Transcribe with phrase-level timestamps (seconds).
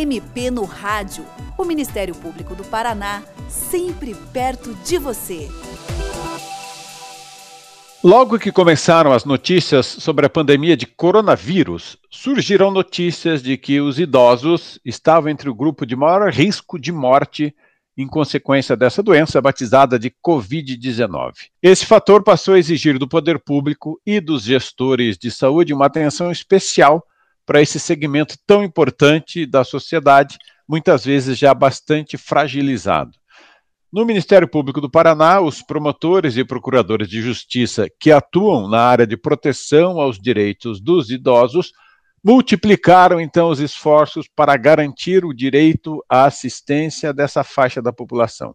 [0.00, 1.26] MP no Rádio.
[1.58, 5.48] O Ministério Público do Paraná, sempre perto de você.
[8.02, 13.98] Logo que começaram as notícias sobre a pandemia de coronavírus, surgiram notícias de que os
[13.98, 17.54] idosos estavam entre o grupo de maior risco de morte
[17.94, 21.32] em consequência dessa doença batizada de Covid-19.
[21.62, 26.32] Esse fator passou a exigir do poder público e dos gestores de saúde uma atenção
[26.32, 27.06] especial
[27.50, 33.10] para esse segmento tão importante da sociedade, muitas vezes já bastante fragilizado.
[33.92, 39.04] No Ministério Público do Paraná, os promotores e procuradores de justiça que atuam na área
[39.04, 41.72] de proteção aos direitos dos idosos
[42.22, 48.54] multiplicaram então os esforços para garantir o direito à assistência dessa faixa da população.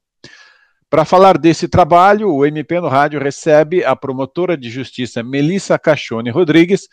[0.89, 6.29] Para falar desse trabalho, o MP no Rádio recebe a promotora de justiça Melissa Cachone
[6.29, 6.87] Rodrigues,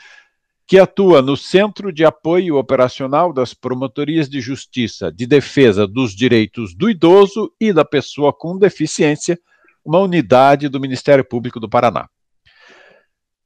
[0.73, 6.75] que atua no Centro de Apoio Operacional das Promotorias de Justiça de Defesa dos Direitos
[6.75, 9.39] do Idoso e da Pessoa com Deficiência,
[9.85, 12.09] uma unidade do Ministério Público do Paraná.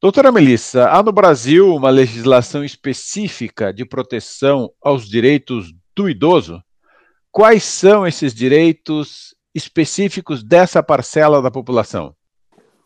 [0.01, 6.63] Doutora Melissa, há no Brasil uma legislação específica de proteção aos direitos do idoso?
[7.29, 12.15] Quais são esses direitos específicos dessa parcela da população?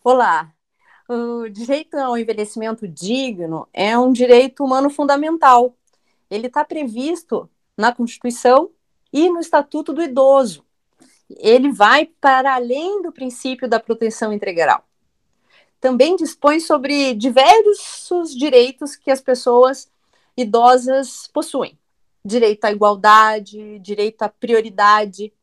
[0.04, 0.52] Olá.
[1.14, 5.76] O direito ao envelhecimento digno é um direito humano fundamental.
[6.30, 8.70] Ele está previsto na Constituição
[9.12, 10.64] e no Estatuto do Idoso.
[11.30, 14.86] Ele vai para além do princípio da proteção integral
[15.82, 19.92] também dispõe sobre diversos direitos que as pessoas
[20.38, 21.78] idosas possuem.
[22.24, 25.34] Direito à igualdade, direito à prioridade.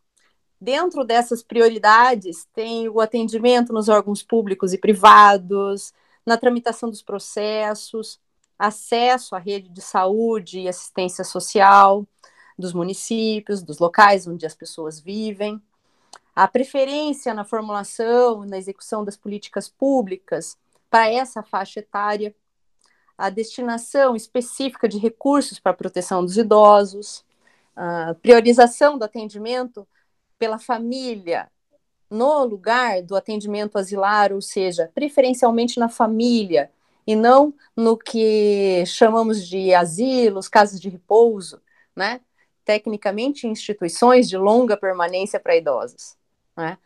[0.61, 5.93] Dentro dessas prioridades, tem o atendimento nos órgãos públicos e privados,
[6.27, 8.21] na tramitação dos processos,
[8.59, 12.05] acesso à rede de saúde e assistência social
[12.59, 15.63] dos municípios, dos locais onde as pessoas vivem,
[16.35, 20.59] a preferência na formulação, na execução das políticas públicas
[20.91, 22.35] para essa faixa etária,
[23.17, 27.25] a destinação específica de recursos para a proteção dos idosos,
[27.77, 29.87] a priorização do atendimento
[30.39, 31.51] pela família
[32.11, 36.71] no lugar do atendimento asilar, ou seja, preferencialmente na família
[37.07, 41.61] e não no que chamamos de asilos, casas de repouso,
[41.95, 42.21] né?
[42.65, 46.17] Tecnicamente, instituições de longa permanência para idosos.
[46.57, 46.77] Né?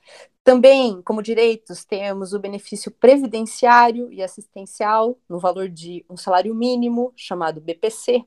[0.45, 7.13] Também, como direitos, temos o benefício previdenciário e assistencial no valor de um salário mínimo,
[7.17, 8.25] chamado BPC,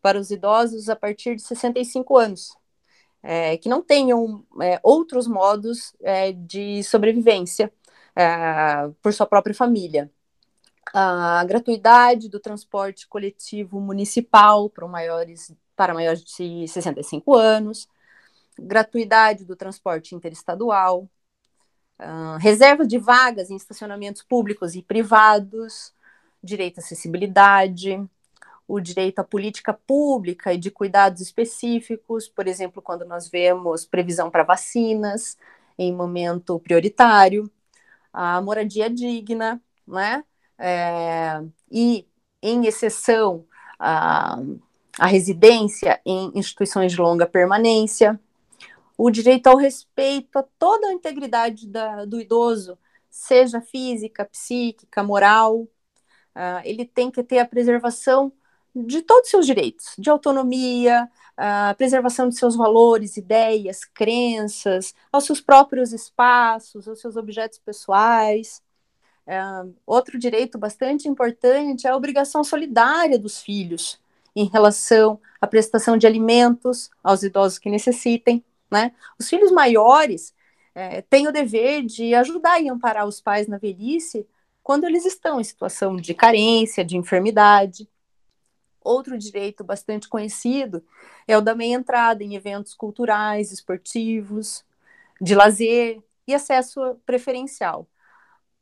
[0.00, 2.56] para os idosos a partir de 65 anos,
[3.24, 7.72] é, que não tenham é, outros modos é, de sobrevivência
[8.14, 10.10] é, por sua própria família.
[10.92, 17.88] A gratuidade do transporte coletivo municipal para maiores, para maiores de 65 anos,
[18.58, 21.08] gratuidade do transporte interestadual,
[21.98, 25.92] uh, reserva de vagas em estacionamentos públicos e privados,
[26.42, 27.98] direito à acessibilidade,
[28.66, 34.30] o direito à política pública e de cuidados específicos, por exemplo, quando nós vemos previsão
[34.30, 35.36] para vacinas
[35.78, 37.50] em momento prioritário,
[38.12, 40.24] a moradia digna, né?
[40.58, 42.06] É, e,
[42.40, 43.44] em exceção,
[43.78, 44.38] a,
[44.98, 48.18] a residência em instituições de longa permanência,
[48.96, 52.78] o direito ao respeito a toda a integridade da, do idoso,
[53.10, 55.62] seja física, psíquica, moral.
[56.34, 58.32] Uh, ele tem que ter a preservação
[58.74, 65.24] de todos os seus direitos, de autonomia, a preservação de seus valores, ideias, crenças, aos
[65.24, 68.62] seus próprios espaços, aos seus objetos pessoais.
[69.26, 73.98] Uh, outro direito bastante importante é a obrigação solidária dos filhos
[74.36, 78.44] em relação à prestação de alimentos aos idosos que necessitem.
[78.70, 78.92] Né?
[79.18, 80.34] Os filhos maiores
[80.74, 84.26] é, têm o dever de ajudar e amparar os pais na velhice
[84.62, 87.88] quando eles estão em situação de carência, de enfermidade.
[88.84, 90.84] Outro direito bastante conhecido
[91.26, 94.62] é o da meia entrada em eventos culturais, esportivos,
[95.18, 97.88] de lazer e acesso preferencial.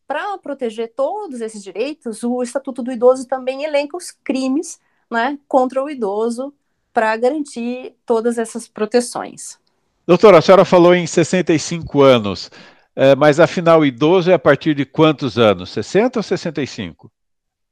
[0.06, 4.78] Para proteger todos esses direitos, o Estatuto do Idoso também elenca os crimes
[5.10, 6.54] né, contra o idoso
[6.92, 9.58] para garantir todas essas proteções.
[10.06, 12.50] Doutora, a senhora falou em 65 anos,
[12.94, 15.70] é, mas afinal, idoso é a partir de quantos anos?
[15.70, 17.10] 60 ou 65?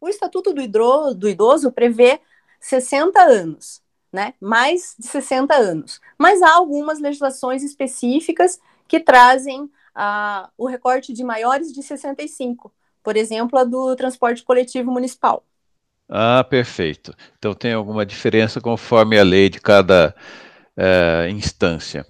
[0.00, 2.20] O Estatuto do Idoso, do idoso prevê
[2.60, 3.80] 60 anos,
[4.12, 4.34] né?
[4.40, 6.00] Mais de 60 anos.
[6.18, 12.72] Mas há algumas legislações específicas que trazem ah, o recorte de maiores de 65.
[13.02, 15.44] Por exemplo, a do transporte coletivo municipal.
[16.08, 17.14] Ah, perfeito.
[17.38, 20.14] Então tem alguma diferença conforme a lei de cada
[20.76, 22.04] é, instância.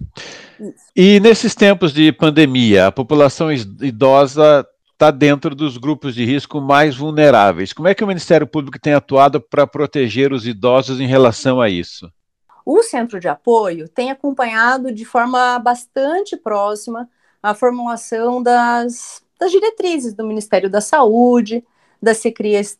[0.59, 0.85] Isso.
[0.95, 4.65] E nesses tempos de pandemia, a população idosa
[5.01, 7.73] está dentro dos grupos de risco mais vulneráveis.
[7.73, 11.67] Como é que o Ministério Público tem atuado para proteger os idosos em relação a
[11.67, 12.07] isso?
[12.63, 17.09] O centro de apoio tem acompanhado de forma bastante próxima
[17.41, 21.65] a formulação das, das diretrizes do Ministério da Saúde,
[21.99, 22.11] da,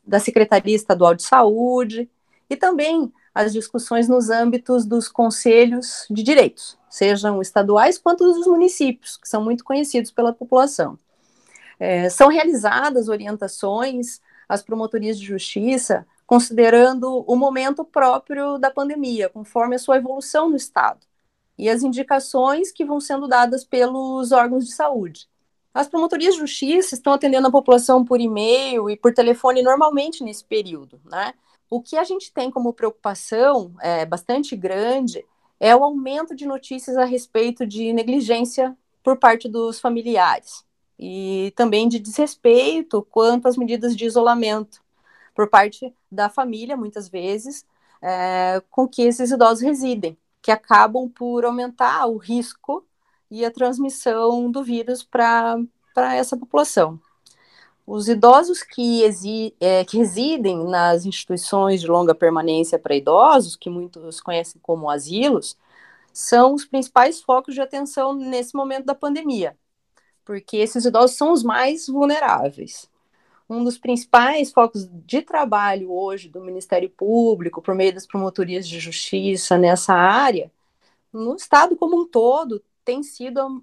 [0.06, 2.07] da Secretaria Estadual de Saúde
[2.47, 9.17] e também as discussões nos âmbitos dos conselhos de direitos, sejam estaduais quanto dos municípios,
[9.17, 11.00] que são muito conhecidos pela população.
[11.81, 19.75] É, são realizadas orientações às promotorias de justiça, considerando o momento próprio da pandemia, conforme
[19.75, 20.99] a sua evolução no Estado,
[21.57, 25.27] e as indicações que vão sendo dadas pelos órgãos de saúde.
[25.73, 30.45] As promotorias de justiça estão atendendo a população por e-mail e por telefone normalmente nesse
[30.45, 31.33] período, né?
[31.67, 35.25] O que a gente tem como preocupação é, bastante grande
[35.59, 40.63] é o aumento de notícias a respeito de negligência por parte dos familiares
[41.01, 44.83] e também de desrespeito quanto às medidas de isolamento
[45.33, 47.65] por parte da família, muitas vezes,
[48.00, 52.86] é, com que esses idosos residem, que acabam por aumentar o risco
[53.31, 55.57] e a transmissão do vírus para
[56.15, 57.00] essa população.
[57.88, 59.03] Os idosos que,
[59.59, 65.57] é, que, residem nas instituições de longa permanência para idosos, que muitos conhecem como asilos,
[66.13, 69.57] são os principais focos de atenção nesse momento da pandemia
[70.31, 72.89] porque esses idosos são os mais vulneráveis.
[73.49, 78.79] Um dos principais focos de trabalho hoje do Ministério Público, por meio das promotorias de
[78.79, 80.49] justiça nessa área,
[81.11, 83.61] no Estado como um todo, tem sido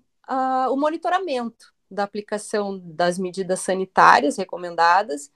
[0.70, 5.32] o monitoramento da aplicação das medidas sanitárias recomendadas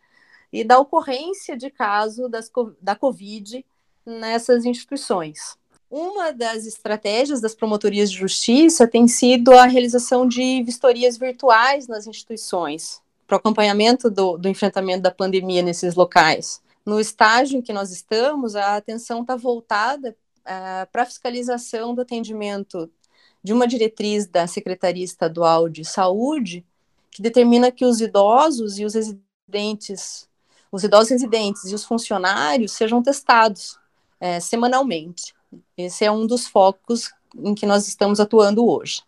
[0.53, 3.65] e da ocorrência de caso das, da Covid
[4.05, 5.57] nessas instituições.
[5.93, 12.07] Uma das estratégias das promotorias de justiça tem sido a realização de vistorias virtuais nas
[12.07, 16.63] instituições, para o acompanhamento do, do enfrentamento da pandemia nesses locais.
[16.83, 22.01] No estágio em que nós estamos, a atenção está voltada uh, para a fiscalização do
[22.01, 22.91] atendimento
[23.45, 26.65] de uma diretriz da Secretaria Estadual de Saúde,
[27.11, 30.27] que determina que os idosos e os residentes,
[30.73, 33.79] os idosos residentes e os funcionários sejam testados
[34.19, 35.35] é, semanalmente.
[35.85, 39.03] Esse é um dos focos em que nós estamos atuando hoje.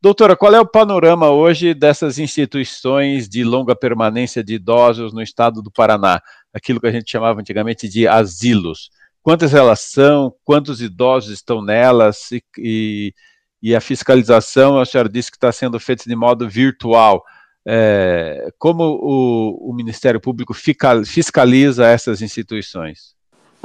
[0.00, 5.62] Doutora, qual é o panorama hoje dessas instituições de longa permanência de idosos no estado
[5.62, 6.20] do Paraná?
[6.52, 8.90] Aquilo que a gente chamava antigamente de asilos.
[9.22, 10.34] Quantas elas são?
[10.44, 12.30] Quantos idosos estão nelas?
[12.30, 13.14] E, e,
[13.62, 17.24] e a fiscalização, a senhora disse que está sendo feita de modo virtual.
[17.66, 23.14] É, como o, o Ministério Público fiscaliza essas instituições?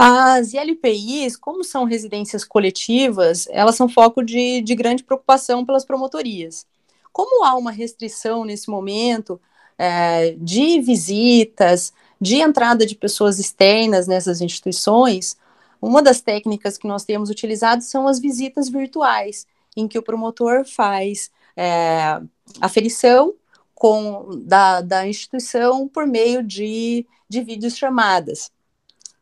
[0.01, 6.65] As ILPIs, como são residências coletivas, elas são foco de, de grande preocupação pelas promotorias.
[7.11, 9.41] Como há uma restrição nesse momento
[9.77, 15.35] é, de visitas, de entrada de pessoas externas nessas instituições,
[15.81, 19.45] uma das técnicas que nós temos utilizado são as visitas virtuais,
[19.75, 22.21] em que o promotor faz é,
[22.61, 23.33] aferição
[23.75, 28.49] com, da, da instituição por meio de, de vídeos chamadas.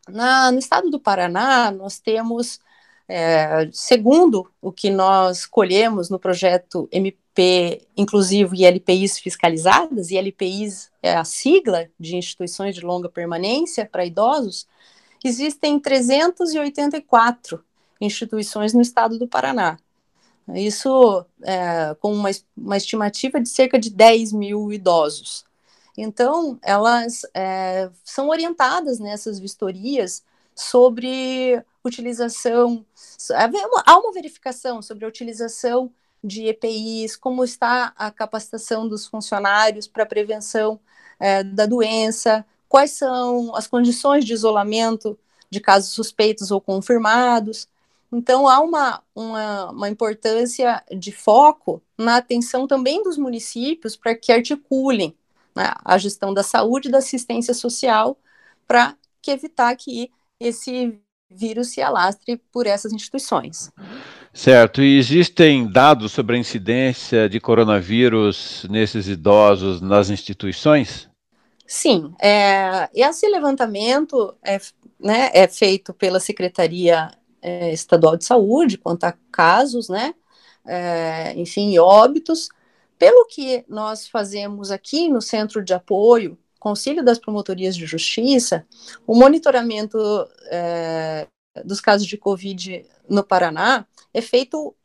[0.07, 2.59] Na, no estado do Paraná, nós temos,
[3.07, 10.92] é, segundo o que nós colhemos no projeto MP Inclusivo e LPIs fiscalizadas, e LPIs
[11.04, 14.68] é a sigla de instituições de longa permanência para idosos,
[15.23, 17.64] existem 384
[18.02, 19.78] instituições no estado do Paraná.
[20.56, 25.45] Isso é, com uma, uma estimativa de cerca de 10 mil idosos.
[25.97, 30.23] Então, elas é, são orientadas nessas vistorias
[30.56, 32.85] sobre utilização,
[33.85, 35.92] há uma verificação sobre a utilização
[36.23, 40.80] de EPIs, como está a capacitação dos funcionários para prevenção
[41.19, 45.18] é, da doença, quais são as condições de isolamento
[45.49, 47.68] de casos suspeitos ou confirmados.
[48.11, 54.31] Então, há uma, uma, uma importância de foco na atenção também dos municípios para que
[54.31, 55.16] articulem
[55.57, 58.18] né, a gestão da saúde e da assistência social
[58.68, 60.99] para que evitar que esse
[61.30, 63.71] vírus se alastre por essas instituições.
[64.31, 64.81] Certo.
[64.81, 71.09] E existem dados sobre a incidência de coronavírus nesses idosos nas instituições?
[71.66, 72.14] Sim.
[72.21, 74.59] É, esse levantamento é,
[74.99, 77.09] né, é feito pela Secretaria
[77.42, 80.14] é, Estadual de Saúde quanto a casos, né?
[80.66, 82.49] É, enfim, óbitos,
[82.97, 88.66] pelo que nós fazemos aqui no Centro de Apoio, Conselho das Promotorias de Justiça,
[89.06, 89.97] o monitoramento
[90.45, 91.27] é,
[91.63, 94.75] dos casos de Covid no Paraná é feito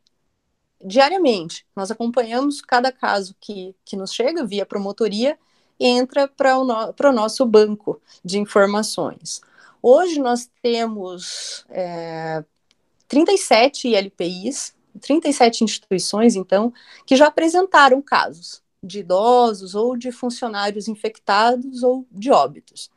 [0.83, 1.65] diariamente.
[1.75, 5.37] Nós acompanhamos cada caso que, que nos chega via promotoria
[5.79, 9.41] e entra para o, no, nosso banco de informações.
[9.81, 12.43] Hoje nós temos é,
[13.07, 16.73] 37 ILPIs, 37 instituições, então,
[17.05, 22.91] que já apresentaram casos de idosos ou de funcionários infectados ou de óbitos.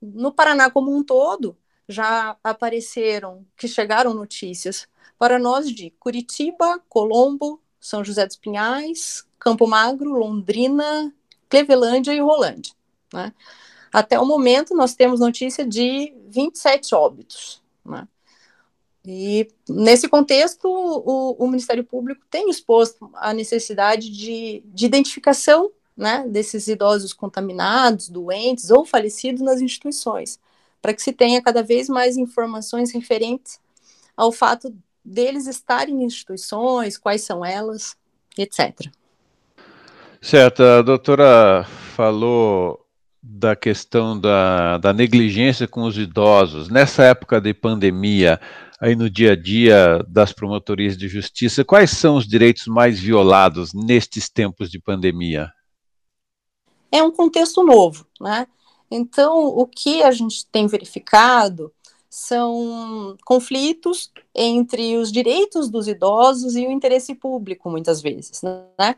[0.00, 1.56] No Paraná como um todo,
[1.88, 4.86] já apareceram, que chegaram notícias
[5.18, 11.12] para nós de Curitiba, Colombo, São José dos Pinhais, Campo Magro, Londrina,
[11.48, 12.72] Clevelândia e Rolândia.
[13.12, 13.32] Né?
[13.92, 17.62] Até o momento, nós temos notícia de 27 óbitos.
[17.84, 18.06] Né?
[19.04, 26.24] E, nesse contexto, o, o, Ministério Público tem exposto a necessidade de, de identificação né,
[26.28, 30.38] desses idosos contaminados, doentes ou falecidos nas instituições,
[30.80, 33.60] para que se tenha cada vez mais informações referentes
[34.16, 34.72] ao fato
[35.04, 37.96] deles estarem em instituições, quais são elas,
[38.38, 38.86] etc.
[40.20, 41.64] Certo, a doutora
[41.96, 42.86] falou
[43.20, 46.68] da questão da, da negligência com os idosos.
[46.68, 48.40] Nessa época de pandemia,
[48.82, 53.72] aí no dia a dia das promotorias de justiça, quais são os direitos mais violados
[53.72, 55.52] nestes tempos de pandemia?
[56.90, 58.44] É um contexto novo, né?
[58.90, 61.72] Então, o que a gente tem verificado
[62.10, 68.96] são conflitos entre os direitos dos idosos e o interesse público, muitas vezes, né?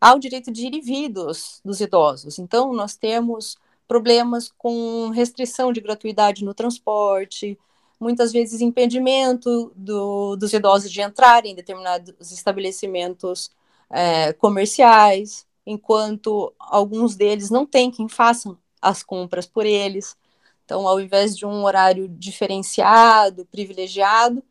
[0.00, 2.38] Há o direito de ir e vir dos, dos idosos.
[2.38, 7.58] Então, nós temos problemas com restrição de gratuidade no transporte,
[7.98, 13.50] muitas vezes impedimento do, dos idosos de entrarem em determinados estabelecimentos
[13.90, 20.16] é, comerciais, enquanto alguns deles não têm quem façam as compras por eles.
[20.64, 24.42] Então, ao invés de um horário diferenciado, privilegiado,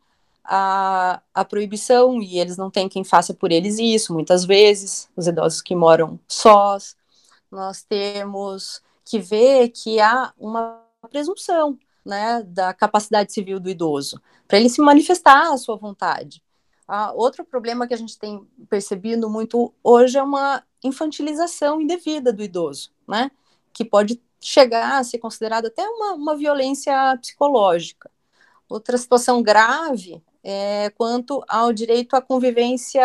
[0.44, 5.26] a, a proibição, e eles não têm quem faça por eles isso, muitas vezes, os
[5.26, 6.96] idosos que moram sós,
[7.50, 14.58] nós temos que ver que há uma presunção né, da capacidade civil do idoso, para
[14.58, 16.42] ele se manifestar a sua vontade.
[16.86, 22.44] Ah, outro problema que a gente tem percebido muito hoje é uma infantilização indevida do
[22.44, 23.30] idoso, né,
[23.72, 28.08] que pode chegar a ser considerado até uma, uma violência psicológica.
[28.68, 33.04] Outra situação grave é quanto ao direito à convivência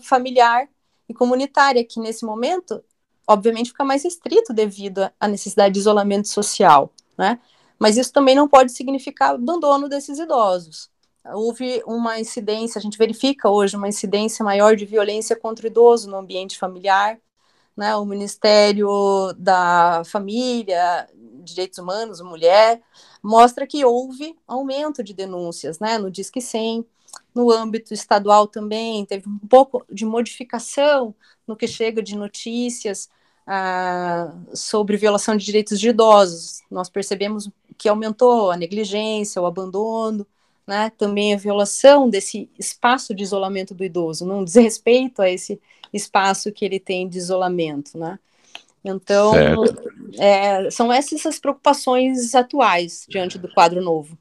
[0.00, 0.66] familiar
[1.06, 2.82] e comunitária, que nesse momento,
[3.26, 7.38] obviamente, fica mais restrito devido à necessidade de isolamento social, né?
[7.78, 10.90] Mas isso também não pode significar abandono desses idosos.
[11.24, 16.10] Houve uma incidência, a gente verifica hoje uma incidência maior de violência contra o idoso
[16.10, 17.18] no ambiente familiar,
[17.76, 21.08] né, o Ministério da Família,
[21.44, 22.82] Direitos Humanos, Mulher,
[23.22, 26.84] mostra que houve aumento de denúncias, né, no Disque 100,
[27.34, 31.14] no âmbito estadual também, teve um pouco de modificação
[31.46, 33.08] no que chega de notícias
[33.46, 36.60] ah, sobre violação de direitos de idosos.
[36.70, 40.26] Nós percebemos que aumentou a negligência, o abandono,
[40.66, 45.58] né, também a violação desse espaço de isolamento do idoso, não desrespeito a esse
[45.94, 48.18] espaço que ele tem de isolamento, né?
[48.84, 49.34] Então,
[50.18, 54.16] é, são essas as preocupações atuais diante do quadro novo.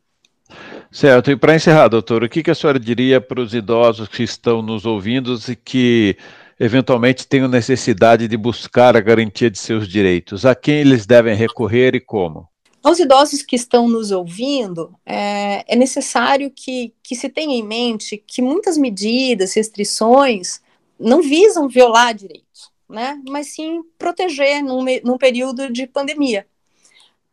[0.92, 4.24] Certo, e para encerrar, doutor, o que, que a senhora diria para os idosos que
[4.24, 6.18] estão nos ouvindo e que
[6.60, 10.46] eventualmente tenham necessidade de buscar a garantia de seus direitos?
[10.46, 12.48] A quem eles devem recorrer e como?
[12.88, 18.15] Aos idosos que estão nos ouvindo, é, é necessário que, que se tenha em mente
[18.25, 20.62] que muitas medidas, restrições,
[20.98, 23.22] não visam violar direitos, né?
[23.27, 26.48] mas sim proteger num, num período de pandemia.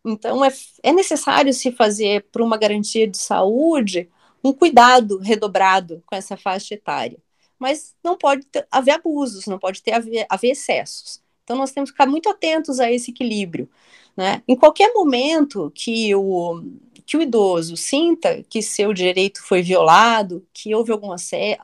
[0.05, 4.11] Então, é, é necessário se fazer, para uma garantia de saúde,
[4.43, 7.19] um cuidado redobrado com essa faixa etária.
[7.61, 11.23] Mas não pode ter, haver abusos, não pode ter haver, haver excessos.
[11.45, 13.71] Então, nós temos que ficar muito atentos a esse equilíbrio.
[14.17, 14.43] Né?
[14.47, 16.63] Em qualquer momento que o,
[17.05, 21.11] que o idoso sinta que seu direito foi violado, que houve algum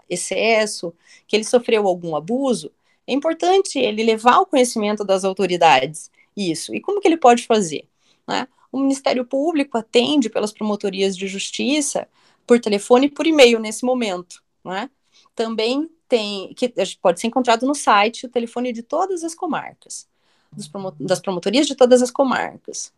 [0.08, 0.92] excesso,
[1.26, 2.72] que ele sofreu algum abuso,
[3.06, 6.74] é importante ele levar ao conhecimento das autoridades isso.
[6.74, 7.88] E como que ele pode fazer?
[8.26, 8.46] Né?
[8.70, 12.08] O Ministério Público atende pelas promotorias de justiça
[12.46, 14.42] por telefone e por e-mail nesse momento.
[14.64, 14.90] Né?
[15.34, 20.08] Também tem, que pode ser encontrado no site, o telefone de todas as comarcas,
[20.98, 22.92] das promotorias de todas as comarcas.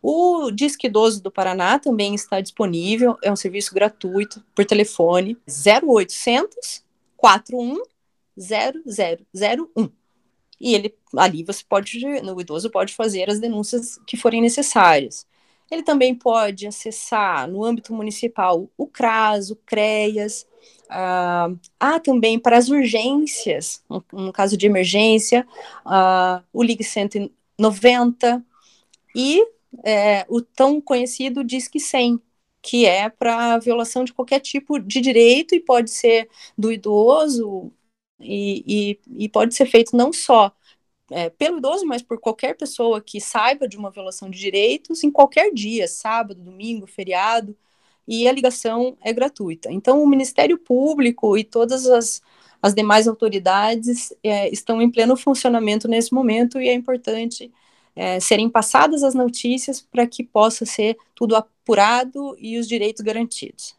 [0.00, 6.82] O Disque Idoso do Paraná também está disponível, é um serviço gratuito por telefone 0800
[7.16, 7.82] 41
[8.36, 9.90] 0001
[10.62, 15.26] e ele ali você pode, o idoso pode fazer as denúncias que forem necessárias.
[15.68, 20.46] Ele também pode acessar, no âmbito municipal, o CRAS, o CREAS.
[20.92, 25.46] Uh, há também para as urgências, no, no caso de emergência,
[25.86, 28.44] uh, o Ligue 190
[29.14, 29.42] e
[29.84, 32.20] é, o tão conhecido Disque 100,
[32.60, 37.72] que é para violação de qualquer tipo de direito e pode ser do idoso
[38.20, 40.54] e, e, e pode ser feito não só
[41.10, 45.10] é, pelo idoso, mas por qualquer pessoa que saiba de uma violação de direitos em
[45.10, 47.56] qualquer dia, sábado, domingo, feriado,
[48.06, 49.70] e a ligação é gratuita.
[49.70, 52.22] Então, o Ministério Público e todas as,
[52.60, 57.50] as demais autoridades é, estão em pleno funcionamento nesse momento e é importante
[57.94, 63.76] é, serem passadas as notícias para que possa ser tudo apurado e os direitos garantidos.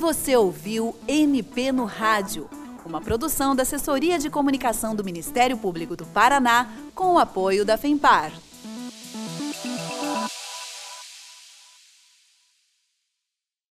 [0.00, 2.48] Você ouviu MP no Rádio,
[2.84, 7.76] uma produção da Assessoria de Comunicação do Ministério Público do Paraná com o apoio da
[7.76, 8.32] FEMPAR.